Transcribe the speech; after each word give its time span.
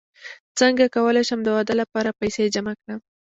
څنګه 0.59 0.85
کولی 0.95 1.23
شم 1.29 1.39
د 1.43 1.47
واده 1.55 1.73
لپاره 1.81 2.17
پیسې 2.19 2.43
جمع 2.55 2.73
کړم 2.81 2.99